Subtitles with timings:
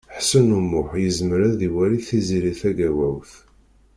[0.15, 3.31] Ḥsen U Muḥ yezmer ad iwali Tiziri Tagawawt.